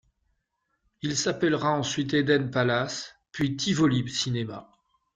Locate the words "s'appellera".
1.15-1.77